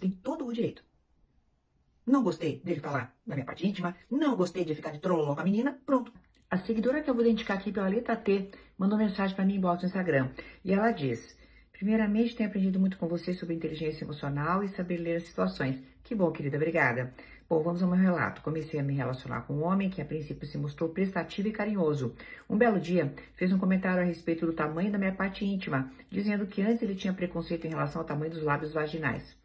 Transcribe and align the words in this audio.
Tem 0.00 0.10
todo 0.10 0.46
o 0.46 0.52
direito. 0.52 0.82
Não 2.06 2.22
gostei 2.22 2.60
dele 2.64 2.80
falar 2.80 3.14
da 3.26 3.34
minha 3.36 3.44
parte 3.44 3.68
íntima, 3.68 3.94
não 4.10 4.34
gostei 4.34 4.64
de 4.64 4.74
ficar 4.74 4.90
de 4.90 4.98
trololó 4.98 5.34
com 5.34 5.42
a 5.42 5.44
menina, 5.44 5.78
pronto. 5.84 6.12
A 6.50 6.56
seguidora 6.56 7.02
que 7.02 7.08
eu 7.08 7.14
vou 7.14 7.22
identificar 7.22 7.54
aqui 7.54 7.70
pela 7.70 7.86
letra 7.86 8.16
T 8.16 8.50
mandou 8.76 8.98
mensagem 8.98 9.36
para 9.36 9.44
mim 9.44 9.56
em 9.56 9.60
box 9.60 9.82
no 9.82 9.88
Instagram. 9.88 10.30
E 10.64 10.72
ela 10.72 10.90
diz: 10.90 11.36
Primeiramente, 11.70 12.34
tenho 12.34 12.48
aprendido 12.48 12.80
muito 12.80 12.98
com 12.98 13.06
você 13.06 13.32
sobre 13.32 13.54
inteligência 13.54 14.04
emocional 14.04 14.64
e 14.64 14.68
saber 14.68 14.96
ler 14.96 15.16
as 15.16 15.24
situações. 15.24 15.80
Que 16.02 16.14
bom, 16.14 16.32
querida, 16.32 16.56
obrigada. 16.56 17.14
Bom, 17.48 17.62
vamos 17.62 17.82
ao 17.82 17.88
meu 17.88 17.98
relato. 17.98 18.42
Comecei 18.42 18.80
a 18.80 18.82
me 18.82 18.94
relacionar 18.94 19.42
com 19.42 19.54
um 19.54 19.64
homem 19.64 19.90
que 19.90 20.00
a 20.00 20.04
princípio 20.04 20.46
se 20.46 20.58
mostrou 20.58 20.90
prestativo 20.90 21.48
e 21.48 21.52
carinhoso. 21.52 22.14
Um 22.48 22.56
belo 22.56 22.80
dia, 22.80 23.14
fez 23.34 23.52
um 23.52 23.58
comentário 23.58 24.02
a 24.02 24.06
respeito 24.06 24.46
do 24.46 24.52
tamanho 24.52 24.90
da 24.90 24.98
minha 24.98 25.14
parte 25.14 25.44
íntima, 25.44 25.92
dizendo 26.10 26.46
que 26.46 26.62
antes 26.62 26.82
ele 26.82 26.94
tinha 26.94 27.12
preconceito 27.12 27.66
em 27.66 27.70
relação 27.70 28.00
ao 28.00 28.06
tamanho 28.06 28.30
dos 28.30 28.42
lábios 28.42 28.72
vaginais. 28.72 29.36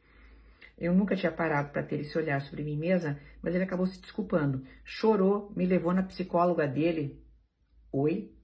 Eu 0.78 0.94
nunca 0.94 1.16
tinha 1.16 1.32
parado 1.32 1.70
para 1.70 1.84
ter 1.84 2.00
esse 2.00 2.18
olhar 2.18 2.42
sobre 2.42 2.64
mim 2.64 2.78
mesma, 2.78 3.18
mas 3.42 3.56
ele 3.56 3.64
acabou 3.64 3.86
se 3.86 4.00
desculpando. 4.00 4.64
Chorou, 4.84 5.52
me 5.56 5.66
levou 5.66 5.94
na 5.94 6.04
psicóloga 6.04 6.68
dele. 6.68 7.24
Oi? 7.92 8.36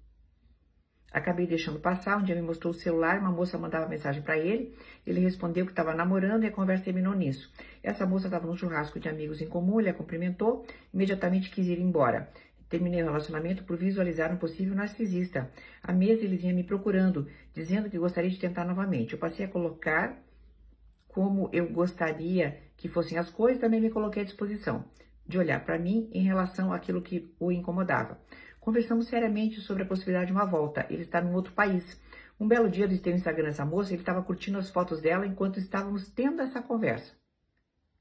Acabei 1.11 1.45
deixando 1.45 1.77
passar. 1.77 2.17
Um 2.17 2.23
dia 2.23 2.35
me 2.35 2.41
mostrou 2.41 2.71
o 2.71 2.75
celular, 2.75 3.19
uma 3.19 3.31
moça 3.31 3.57
mandava 3.57 3.85
mensagem 3.89 4.21
para 4.21 4.37
ele. 4.37 4.73
Ele 5.05 5.19
respondeu 5.19 5.65
que 5.65 5.73
estava 5.73 5.93
namorando 5.93 6.45
e 6.45 6.47
a 6.47 6.51
conversa 6.51 6.85
terminou 6.85 7.13
nisso. 7.13 7.51
Essa 7.83 8.05
moça 8.05 8.27
estava 8.27 8.47
num 8.47 8.55
churrasco 8.55 8.97
de 8.97 9.09
amigos 9.09 9.41
em 9.41 9.47
comum, 9.47 9.81
ele 9.81 9.89
a 9.89 9.93
cumprimentou, 9.93 10.65
imediatamente 10.93 11.49
quis 11.49 11.67
ir 11.67 11.79
embora. 11.79 12.29
Terminei 12.69 13.03
o 13.03 13.05
relacionamento 13.07 13.65
por 13.65 13.75
visualizar 13.75 14.33
um 14.33 14.37
possível 14.37 14.73
narcisista. 14.73 15.51
Há 15.83 15.91
meses 15.91 16.23
ele 16.23 16.37
vinha 16.37 16.53
me 16.53 16.63
procurando, 16.63 17.27
dizendo 17.53 17.89
que 17.89 17.99
gostaria 17.99 18.29
de 18.29 18.39
tentar 18.39 18.63
novamente. 18.63 19.11
Eu 19.11 19.19
passei 19.19 19.45
a 19.45 19.49
colocar 19.49 20.17
como 21.13 21.49
eu 21.51 21.69
gostaria 21.69 22.61
que 22.77 22.87
fossem 22.87 23.17
as 23.17 23.29
coisas, 23.29 23.59
também 23.59 23.81
me 23.81 23.89
coloquei 23.89 24.23
à 24.23 24.25
disposição 24.25 24.85
de 25.27 25.37
olhar 25.37 25.63
para 25.63 25.77
mim 25.77 26.09
em 26.13 26.23
relação 26.23 26.73
àquilo 26.73 27.01
que 27.01 27.33
o 27.39 27.51
incomodava. 27.51 28.19
Conversamos 28.59 29.07
seriamente 29.07 29.59
sobre 29.59 29.83
a 29.83 29.85
possibilidade 29.85 30.27
de 30.27 30.31
uma 30.31 30.45
volta. 30.45 30.85
Ele 30.89 31.03
está 31.03 31.21
em 31.21 31.33
outro 31.33 31.53
país. 31.53 31.99
Um 32.39 32.47
belo 32.47 32.69
dia 32.69 32.85
eu 32.85 32.89
visitei 32.89 33.13
o 33.13 33.15
Instagram 33.15 33.45
dessa 33.45 33.65
moça, 33.65 33.91
ele 33.91 34.01
estava 34.01 34.23
curtindo 34.23 34.57
as 34.57 34.69
fotos 34.69 35.01
dela 35.01 35.25
enquanto 35.25 35.59
estávamos 35.59 36.07
tendo 36.09 36.41
essa 36.41 36.61
conversa. 36.61 37.13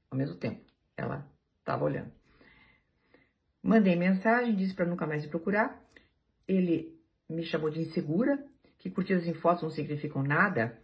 Ao 0.09 0.17
mesmo 0.17 0.35
tempo, 0.35 0.61
ela 0.95 1.27
estava 1.59 1.83
olhando. 1.83 2.11
Mandei 3.61 3.95
mensagem, 3.95 4.55
disse 4.55 4.73
para 4.73 4.85
nunca 4.85 5.05
mais 5.05 5.23
me 5.23 5.29
procurar. 5.29 5.83
Ele 6.47 6.97
me 7.29 7.43
chamou 7.43 7.69
de 7.69 7.81
insegura, 7.81 8.43
que 8.77 8.89
curtidas 8.89 9.27
em 9.27 9.33
fotos 9.33 9.63
não 9.63 9.69
significam 9.69 10.23
nada 10.23 10.77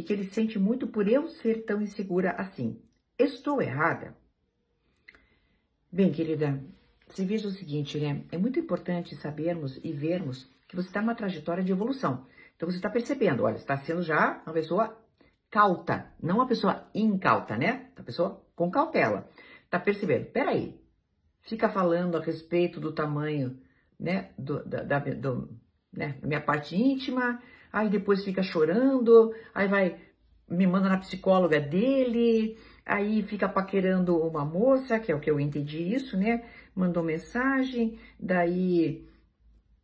e 0.00 0.02
que 0.02 0.14
ele 0.14 0.24
sente 0.24 0.58
muito 0.58 0.86
por 0.86 1.06
eu 1.06 1.28
ser 1.28 1.66
tão 1.66 1.82
insegura 1.82 2.30
assim. 2.32 2.80
Estou 3.18 3.60
errada? 3.60 4.16
Bem, 5.92 6.10
querida, 6.10 6.58
você 7.06 7.22
veja 7.22 7.46
o 7.46 7.50
seguinte, 7.50 8.00
né? 8.00 8.24
É 8.32 8.38
muito 8.38 8.58
importante 8.58 9.14
sabermos 9.14 9.78
e 9.84 9.92
vermos 9.92 10.50
que 10.66 10.74
você 10.74 10.88
está 10.88 11.02
numa 11.02 11.14
trajetória 11.14 11.62
de 11.62 11.70
evolução. 11.70 12.26
Então 12.56 12.66
você 12.66 12.76
está 12.76 12.88
percebendo, 12.88 13.42
olha, 13.42 13.56
está 13.56 13.76
sendo 13.76 14.02
já 14.02 14.42
uma 14.46 14.54
pessoa 14.54 14.98
cauta, 15.50 16.10
não 16.22 16.36
uma 16.36 16.46
pessoa 16.46 16.88
incauta, 16.94 17.58
né? 17.58 17.90
Uma 17.94 18.04
pessoa 18.04 18.42
com 18.56 18.70
cautela. 18.70 19.28
Está 19.64 19.78
percebendo? 19.78 20.30
Peraí, 20.30 20.80
fica 21.42 21.68
falando 21.68 22.16
a 22.16 22.22
respeito 22.22 22.80
do 22.80 22.90
tamanho, 22.90 23.60
né? 23.98 24.30
Do, 24.38 24.64
da, 24.64 24.82
da, 24.82 24.98
do, 24.98 25.60
né? 25.92 26.18
minha 26.22 26.40
parte 26.40 26.74
íntima, 26.74 27.42
aí 27.72 27.88
depois 27.88 28.24
fica 28.24 28.42
chorando, 28.42 29.34
aí 29.54 29.68
vai, 29.68 30.00
me 30.48 30.66
manda 30.66 30.88
na 30.88 30.98
psicóloga 30.98 31.60
dele, 31.60 32.58
aí 32.84 33.22
fica 33.22 33.48
paquerando 33.48 34.18
uma 34.18 34.44
moça, 34.44 34.98
que 34.98 35.12
é 35.12 35.14
o 35.14 35.20
que 35.20 35.30
eu 35.30 35.38
entendi 35.38 35.94
isso, 35.94 36.16
né? 36.16 36.44
Mandou 36.74 37.02
mensagem, 37.02 37.98
daí 38.18 39.08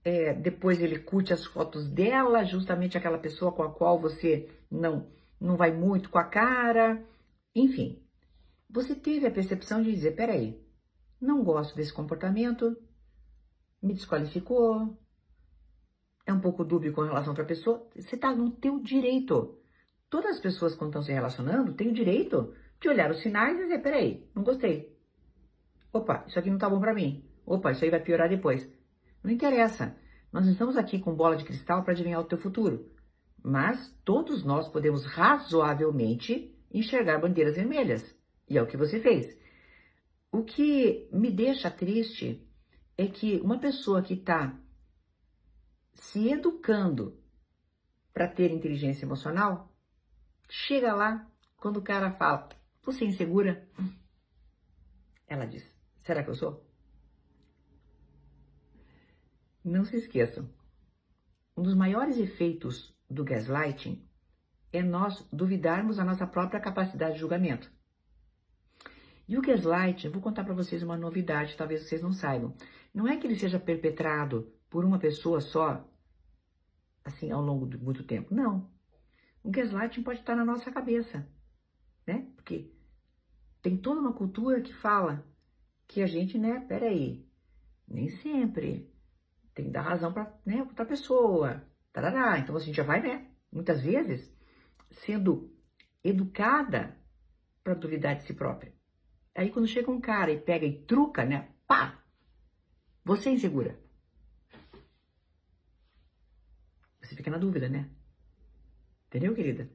é, 0.04 0.32
depois 0.32 0.80
ele 0.80 0.98
curte 0.98 1.32
as 1.32 1.44
fotos 1.44 1.88
dela, 1.88 2.44
justamente 2.44 2.96
aquela 2.96 3.18
pessoa 3.18 3.52
com 3.52 3.62
a 3.62 3.72
qual 3.72 3.98
você 3.98 4.48
não, 4.70 5.08
não 5.40 5.56
vai 5.56 5.72
muito 5.72 6.10
com 6.10 6.18
a 6.18 6.24
cara, 6.24 7.04
enfim. 7.54 8.02
Você 8.70 8.94
teve 8.94 9.26
a 9.26 9.30
percepção 9.30 9.82
de 9.82 9.92
dizer, 9.92 10.16
peraí, 10.16 10.60
não 11.20 11.42
gosto 11.42 11.74
desse 11.74 11.92
comportamento, 11.92 12.76
me 13.82 13.94
desqualificou, 13.94 14.96
é 16.26 16.32
um 16.32 16.40
pouco 16.40 16.64
dúbio 16.64 16.92
com 16.92 17.02
relação 17.02 17.28
a 17.28 17.30
outra 17.30 17.44
pessoa, 17.44 17.86
você 17.94 18.16
está 18.16 18.34
no 18.34 18.50
teu 18.50 18.80
direito. 18.80 19.58
Todas 20.10 20.32
as 20.32 20.40
pessoas 20.40 20.74
quando 20.74 20.90
estão 20.90 21.02
se 21.02 21.12
relacionando 21.12 21.72
têm 21.72 21.88
o 21.88 21.94
direito 21.94 22.52
de 22.80 22.88
olhar 22.88 23.10
os 23.10 23.20
sinais 23.20 23.58
e 23.58 23.62
dizer, 23.62 23.78
peraí, 23.78 24.28
não 24.34 24.42
gostei. 24.42 24.94
Opa, 25.92 26.24
isso 26.26 26.38
aqui 26.38 26.50
não 26.50 26.58
tá 26.58 26.68
bom 26.68 26.80
para 26.80 26.92
mim. 26.92 27.24
Opa, 27.46 27.70
isso 27.70 27.84
aí 27.84 27.90
vai 27.90 28.00
piorar 28.00 28.28
depois. 28.28 28.68
Não 29.22 29.30
interessa. 29.30 29.96
Nós 30.32 30.46
estamos 30.46 30.76
aqui 30.76 30.98
com 30.98 31.14
bola 31.14 31.36
de 31.36 31.44
cristal 31.44 31.82
para 31.82 31.92
adivinhar 31.92 32.20
o 32.20 32.24
teu 32.24 32.36
futuro. 32.36 32.90
Mas 33.42 33.96
todos 34.04 34.44
nós 34.44 34.68
podemos 34.68 35.06
razoavelmente 35.06 36.54
enxergar 36.72 37.18
bandeiras 37.18 37.54
vermelhas. 37.54 38.14
E 38.48 38.58
é 38.58 38.62
o 38.62 38.66
que 38.66 38.76
você 38.76 39.00
fez. 39.00 39.36
O 40.32 40.42
que 40.42 41.08
me 41.12 41.30
deixa 41.30 41.70
triste 41.70 42.46
é 42.98 43.06
que 43.06 43.40
uma 43.42 43.58
pessoa 43.58 44.02
que 44.02 44.14
está 44.14 44.58
se 45.96 46.28
educando 46.28 47.18
para 48.12 48.28
ter 48.28 48.50
inteligência 48.50 49.04
emocional, 49.04 49.74
chega 50.48 50.94
lá, 50.94 51.30
quando 51.56 51.78
o 51.78 51.82
cara 51.82 52.10
fala, 52.12 52.48
você 52.82 53.04
é 53.04 53.08
insegura? 53.08 53.68
Ela 55.26 55.46
diz, 55.46 55.74
será 56.02 56.22
que 56.22 56.30
eu 56.30 56.34
sou? 56.34 56.64
Não 59.64 59.84
se 59.84 59.96
esqueçam, 59.96 60.48
um 61.56 61.62
dos 61.62 61.74
maiores 61.74 62.18
efeitos 62.18 62.94
do 63.10 63.24
gaslighting 63.24 64.06
é 64.72 64.82
nós 64.82 65.26
duvidarmos 65.32 65.98
a 65.98 66.04
nossa 66.04 66.26
própria 66.26 66.60
capacidade 66.60 67.14
de 67.14 67.20
julgamento. 67.20 67.72
E 69.26 69.36
o 69.36 69.42
gaslighting, 69.42 70.10
vou 70.10 70.22
contar 70.22 70.44
para 70.44 70.54
vocês 70.54 70.82
uma 70.82 70.96
novidade, 70.96 71.56
talvez 71.56 71.82
vocês 71.82 72.02
não 72.02 72.12
saibam. 72.12 72.54
Não 72.94 73.08
é 73.08 73.16
que 73.16 73.26
ele 73.26 73.34
seja 73.34 73.58
perpetrado 73.58 74.52
por 74.68 74.84
uma 74.84 74.98
pessoa 74.98 75.40
só, 75.40 75.88
assim, 77.04 77.30
ao 77.30 77.42
longo 77.42 77.66
de 77.66 77.78
muito 77.78 78.04
tempo. 78.04 78.34
Não. 78.34 78.70
O 79.42 79.50
gaslighting 79.50 80.02
pode 80.02 80.20
estar 80.20 80.34
na 80.34 80.44
nossa 80.44 80.72
cabeça, 80.72 81.28
né? 82.06 82.30
Porque 82.34 82.72
tem 83.62 83.76
toda 83.76 84.00
uma 84.00 84.12
cultura 84.12 84.60
que 84.60 84.72
fala 84.72 85.26
que 85.86 86.02
a 86.02 86.06
gente, 86.06 86.38
né, 86.38 86.60
peraí, 86.60 87.28
nem 87.86 88.08
sempre 88.08 88.92
tem 89.54 89.66
que 89.66 89.70
dar 89.70 89.82
razão 89.82 90.12
para 90.12 90.36
né, 90.44 90.60
outra 90.62 90.84
pessoa. 90.84 91.66
Tarará. 91.92 92.38
Então 92.38 92.56
a 92.56 92.60
gente 92.60 92.74
já 92.74 92.82
vai, 92.82 93.00
né, 93.00 93.30
muitas 93.50 93.80
vezes, 93.80 94.30
sendo 94.90 95.56
educada 96.02 97.00
para 97.62 97.74
duvidar 97.74 98.16
de 98.16 98.24
si 98.24 98.34
própria. 98.34 98.74
Aí 99.34 99.50
quando 99.50 99.68
chega 99.68 99.90
um 99.90 100.00
cara 100.00 100.30
e 100.30 100.40
pega 100.40 100.66
e 100.66 100.84
truca, 100.84 101.24
né, 101.24 101.50
pá, 101.66 102.02
você 103.04 103.28
é 103.28 103.32
insegura. 103.32 103.80
Você 107.00 107.05
fica 107.16 107.30
na 107.30 107.38
dúvida, 107.38 107.68
né? 107.68 107.88
Entendeu, 109.08 109.34
querida? 109.34 109.68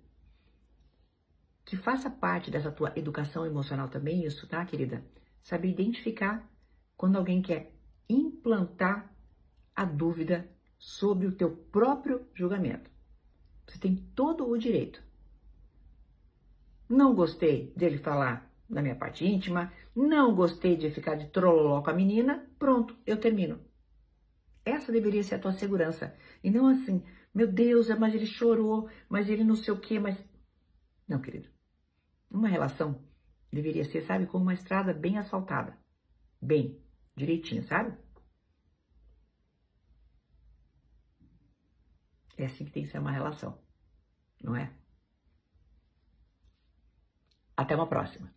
Que 1.65 1.75
faça 1.75 2.09
parte 2.09 2.51
dessa 2.51 2.71
tua 2.71 2.93
educação 2.95 3.45
emocional 3.45 3.89
também 3.89 4.25
isso, 4.25 4.47
tá, 4.47 4.63
querida? 4.65 5.03
Saber 5.41 5.69
identificar 5.69 6.49
quando 6.95 7.17
alguém 7.17 7.41
quer 7.41 7.73
implantar 8.07 9.13
a 9.75 9.85
dúvida 9.85 10.49
sobre 10.77 11.27
o 11.27 11.31
teu 11.31 11.51
próprio 11.51 12.27
julgamento. 12.33 12.89
Você 13.67 13.79
tem 13.79 13.95
todo 14.15 14.49
o 14.49 14.57
direito. 14.57 15.01
Não 16.89 17.15
gostei 17.15 17.73
dele 17.75 17.97
falar 17.97 18.51
da 18.69 18.81
minha 18.81 18.95
parte 18.95 19.25
íntima, 19.25 19.71
não 19.95 20.33
gostei 20.33 20.75
de 20.75 20.89
ficar 20.89 21.15
de 21.15 21.27
trololó 21.27 21.81
com 21.81 21.89
a 21.89 21.93
menina, 21.93 22.45
pronto, 22.57 22.95
eu 23.05 23.17
termino. 23.17 23.59
Essa 24.63 24.91
deveria 24.91 25.23
ser 25.23 25.35
a 25.35 25.39
tua 25.39 25.51
segurança. 25.51 26.15
E 26.43 26.49
não 26.49 26.67
assim, 26.67 27.03
meu 27.33 27.47
Deus, 27.51 27.87
mas 27.97 28.13
ele 28.13 28.25
chorou, 28.25 28.89
mas 29.09 29.29
ele 29.29 29.43
não 29.43 29.55
sei 29.55 29.73
o 29.73 29.79
quê, 29.79 29.99
mas. 29.99 30.23
Não, 31.07 31.21
querido. 31.21 31.49
Uma 32.29 32.47
relação 32.47 33.03
deveria 33.51 33.83
ser, 33.85 34.01
sabe, 34.01 34.25
como 34.27 34.43
uma 34.43 34.53
estrada 34.53 34.93
bem 34.93 35.17
asfaltada. 35.17 35.77
Bem, 36.41 36.81
direitinho, 37.15 37.63
sabe? 37.63 37.97
É 42.37 42.45
assim 42.45 42.65
que 42.65 42.71
tem 42.71 42.83
que 42.83 42.89
ser 42.89 42.99
uma 42.99 43.11
relação, 43.11 43.57
não 44.43 44.55
é? 44.55 44.73
Até 47.55 47.75
uma 47.75 47.87
próxima. 47.87 48.33